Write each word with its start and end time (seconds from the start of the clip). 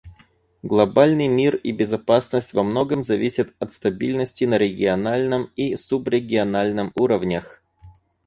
Глобальный 0.63 1.27
мир 1.27 1.55
и 1.57 1.71
безопасность 1.71 2.53
во 2.53 2.63
многом 2.63 3.03
зависят 3.03 3.53
от 3.59 3.71
стабильности 3.71 4.45
на 4.45 4.57
региональном 4.57 5.51
и 5.55 5.75
субрегиональном 5.75 6.91
уровнях. 6.95 7.61